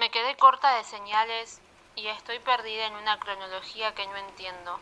Me 0.00 0.10
quedé 0.10 0.34
corta 0.38 0.76
de 0.76 0.84
señales 0.84 1.60
y 1.94 2.06
estoy 2.06 2.38
perdida 2.38 2.86
en 2.86 2.94
una 2.94 3.18
cronología 3.20 3.94
que 3.94 4.06
no 4.06 4.16
entiendo. 4.16 4.80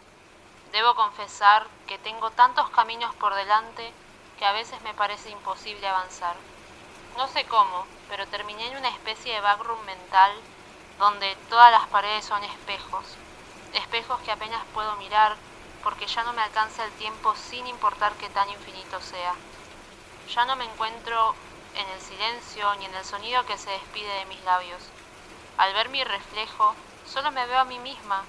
Debo 0.71 0.95
confesar 0.95 1.69
que 1.89 1.99
tengo 1.99 2.31
tantos 2.31 2.71
caminos 2.71 3.13
por 3.17 3.35
delante 3.35 3.93
que 4.37 4.45
a 4.47 4.53
veces 4.53 4.81
me 4.83 4.95
parece 4.95 5.31
imposible 5.31 5.89
avanzar. 5.89 6.37
No 7.17 7.27
sé 7.27 7.45
cómo, 7.49 7.89
pero 8.07 8.29
terminé 8.29 8.69
en 8.69 8.77
una 8.77 8.91
especie 8.91 9.35
de 9.35 9.41
backroom 9.41 9.85
mental 9.87 10.31
donde 10.99 11.35
todas 11.49 11.73
las 11.73 11.89
paredes 11.89 12.25
son 12.25 12.45
espejos, 12.45 13.19
espejos 13.73 14.21
que 14.21 14.31
apenas 14.31 14.65
puedo 14.73 14.95
mirar 14.99 15.37
porque 15.83 16.07
ya 16.07 16.23
no 16.23 16.33
me 16.33 16.43
alcanza 16.43 16.85
el 16.85 16.93
tiempo 16.93 17.35
sin 17.35 17.67
importar 17.67 18.17
qué 18.19 18.31
tan 18.31 18.49
infinito 18.51 19.01
sea. 19.01 19.35
Ya 20.29 20.45
no 20.45 20.55
me 20.55 20.65
encuentro 20.65 21.35
en 21.75 21.89
el 21.89 22.01
silencio 22.01 22.73
ni 22.77 22.85
en 22.85 22.95
el 22.95 23.05
sonido 23.05 23.45
que 23.47 23.59
se 23.59 23.73
despide 23.73 24.15
de 24.15 24.27
mis 24.27 24.45
labios. 24.45 24.93
Al 25.59 25.75
ver 25.75 25.89
mi 25.89 26.05
reflejo, 26.05 26.73
solo 27.05 27.33
me 27.33 27.45
veo 27.47 27.59
a 27.59 27.65
mí 27.65 27.81
misma, 27.81 28.23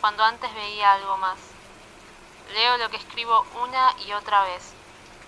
cuando 0.00 0.24
antes 0.24 0.52
veía 0.52 0.92
algo 0.92 1.16
más. 1.16 1.38
Leo 2.54 2.76
lo 2.76 2.90
que 2.90 2.96
escribo 2.96 3.46
una 3.62 3.94
y 4.04 4.12
otra 4.12 4.42
vez, 4.42 4.74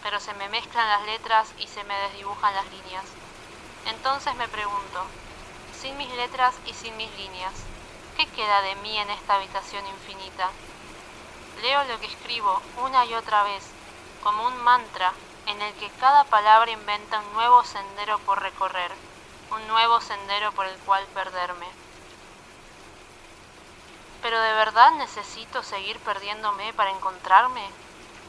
pero 0.02 0.18
se 0.18 0.34
me 0.34 0.48
mezclan 0.48 0.88
las 0.88 1.02
letras 1.06 1.54
y 1.58 1.68
se 1.68 1.84
me 1.84 1.94
desdibujan 1.94 2.56
las 2.56 2.66
líneas. 2.72 3.04
Entonces 3.86 4.34
me 4.34 4.48
pregunto, 4.48 5.04
sin 5.80 5.96
mis 5.96 6.10
letras 6.16 6.56
y 6.66 6.74
sin 6.74 6.96
mis 6.96 7.16
líneas, 7.16 7.54
¿qué 8.16 8.26
queda 8.26 8.60
de 8.62 8.74
mí 8.76 8.98
en 8.98 9.10
esta 9.10 9.36
habitación 9.36 9.86
infinita? 9.86 10.50
Leo 11.62 11.84
lo 11.84 12.00
que 12.00 12.06
escribo 12.06 12.60
una 12.78 13.04
y 13.04 13.14
otra 13.14 13.44
vez, 13.44 13.64
como 14.24 14.44
un 14.44 14.60
mantra 14.64 15.12
en 15.46 15.62
el 15.62 15.72
que 15.74 15.88
cada 16.00 16.24
palabra 16.24 16.72
inventa 16.72 17.20
un 17.20 17.32
nuevo 17.34 17.62
sendero 17.62 18.18
por 18.20 18.42
recorrer, 18.42 18.90
un 19.54 19.68
nuevo 19.68 20.00
sendero 20.00 20.52
por 20.52 20.66
el 20.66 20.76
cual 20.78 21.04
perderme. 21.14 21.66
Pero 24.22 24.40
¿de 24.40 24.52
verdad 24.54 24.92
necesito 24.92 25.62
seguir 25.62 25.98
perdiéndome 26.00 26.72
para 26.72 26.90
encontrarme? 26.90 27.68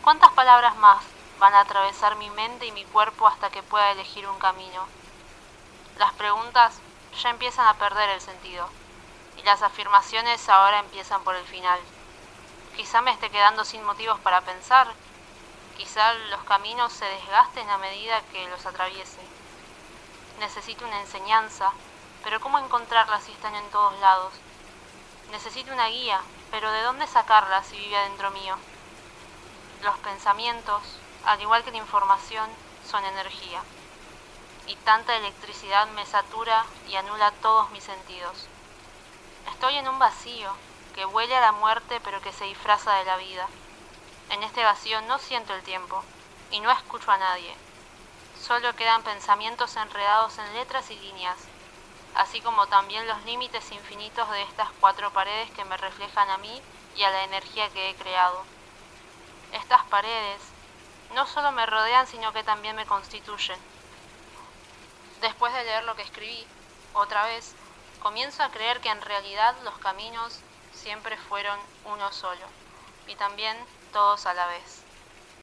¿Cuántas 0.04 0.32
palabras 0.34 0.76
más 0.76 1.04
van 1.40 1.54
a 1.54 1.62
atravesar 1.62 2.16
mi 2.16 2.30
mente 2.30 2.66
y 2.66 2.72
mi 2.72 2.86
cuerpo 2.86 3.28
hasta 3.28 3.50
que 3.50 3.64
pueda 3.64 3.92
elegir 3.92 4.28
un 4.28 4.38
camino? 4.38 4.86
Las 5.98 6.14
preguntas 6.14 6.80
ya 7.22 7.30
empiezan 7.30 7.68
a 7.68 7.76
perder 7.76 8.10
el 8.10 8.22
sentido 8.22 8.70
y 9.38 9.44
las 9.44 9.62
afirmaciones 9.62 10.48
ahora 10.50 10.80
empiezan 10.80 11.24
por 11.24 11.36
el 11.36 11.46
final. 11.46 11.80
Quizá 12.76 13.02
me 13.02 13.12
esté 13.12 13.30
quedando 13.30 13.64
sin 13.64 13.84
motivos 13.84 14.20
para 14.20 14.42
pensar, 14.42 14.88
quizá 15.78 16.14
los 16.30 16.44
caminos 16.44 16.92
se 16.92 17.06
desgasten 17.06 17.70
a 17.70 17.78
medida 17.78 18.22
que 18.32 18.48
los 18.50 18.66
atraviese. 18.66 19.22
Necesito 20.40 20.86
una 20.86 21.00
enseñanza, 21.00 21.72
pero 22.24 22.42
¿cómo 22.42 22.60
encontrarla 22.60 23.22
si 23.22 23.32
están 23.32 23.56
en 23.56 23.70
todos 23.70 23.98
lados? 24.00 24.34
Necesito 25.32 25.72
una 25.72 25.88
guía, 25.88 26.22
pero 26.52 26.72
¿de 26.72 26.82
dónde 26.82 27.08
sacarla 27.08 27.64
si 27.64 27.78
vive 27.78 27.98
adentro 27.98 28.32
mío? 28.32 28.58
Los 29.82 29.98
pensamientos, 30.00 30.82
al 31.26 31.42
igual 31.42 31.64
que 31.64 31.72
la 31.72 31.78
información, 31.78 32.50
son 32.90 33.06
energía. 33.06 33.62
Y 34.68 34.76
tanta 34.78 35.16
electricidad 35.16 35.88
me 35.90 36.06
satura 36.06 36.66
y 36.90 36.96
anula 36.96 37.32
todos 37.42 37.72
mis 37.72 37.84
sentidos. 37.84 38.48
Estoy 39.52 39.78
en 39.78 39.88
un 39.88 40.00
vacío 40.00 40.52
que 40.96 41.06
huele 41.06 41.36
a 41.36 41.42
la 41.42 41.52
muerte 41.52 42.00
pero 42.04 42.22
que 42.22 42.34
se 42.34 42.46
disfraza 42.46 42.94
de 42.96 43.06
la 43.06 43.18
vida. 43.18 43.48
En 44.30 44.44
este 44.44 44.64
vacío 44.64 45.02
no 45.02 45.18
siento 45.20 45.54
el 45.54 45.64
tiempo 45.64 46.04
y 46.52 46.60
no 46.60 46.72
escucho 46.72 47.12
a 47.12 47.18
nadie. 47.18 47.56
Solo 48.42 48.76
quedan 48.76 49.04
pensamientos 49.04 49.76
enredados 49.76 50.38
en 50.40 50.54
letras 50.54 50.90
y 50.92 50.96
líneas 50.96 51.38
así 52.16 52.42
como 52.42 52.66
también 52.68 53.08
los 53.08 53.24
límites 53.26 53.72
infinitos 53.72 54.30
de 54.32 54.42
estas 54.44 54.70
cuatro 54.80 55.12
paredes 55.12 55.52
que 55.52 55.66
me 55.66 55.78
reflejan 55.78 56.30
a 56.30 56.38
mí 56.38 56.62
y 56.96 57.04
a 57.04 57.12
la 57.12 57.24
energía 57.26 57.70
que 57.70 57.90
he 57.90 57.96
creado. 57.96 58.44
Estas 59.52 59.84
paredes 59.86 60.42
no 61.14 61.28
solo 61.28 61.52
me 61.52 61.66
rodean, 61.66 62.08
sino 62.08 62.32
que 62.34 62.44
también 62.44 62.76
me 62.76 62.86
constituyen. 62.86 63.60
Después 65.22 65.54
de 65.54 65.64
leer 65.64 65.84
lo 65.84 65.96
que 65.96 66.04
escribí, 66.04 66.48
otra 66.94 67.26
vez, 67.26 67.54
comienzo 68.00 68.44
a 68.44 68.50
creer 68.50 68.80
que 68.80 68.90
en 68.90 69.02
realidad 69.02 69.56
los 69.64 69.78
caminos 69.80 70.40
siempre 70.74 71.18
fueron 71.18 71.60
uno 71.84 72.12
solo, 72.14 72.46
y 73.08 73.16
también 73.16 73.58
todos 73.92 74.26
a 74.26 74.34
la 74.34 74.48
vez. 74.48 74.85